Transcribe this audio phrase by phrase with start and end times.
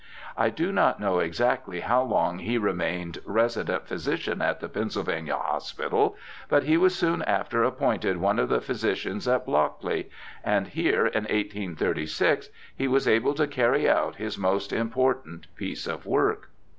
[0.35, 4.59] I do not know exactly how long he remained resident 2o8 BIOGRAPHICAL ESSAYS physician at
[4.59, 6.15] the Pennsylvania Hospital,
[6.49, 10.09] but he was soon after appointed one of the physicians at Blockley,
[10.43, 16.07] and here in 1836 he was able to carry out his most important piece of
[16.07, 16.49] work.